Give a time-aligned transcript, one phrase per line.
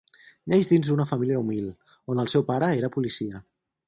[0.51, 1.67] Neix dins una família humil,
[2.13, 3.43] on el seu pare era policia.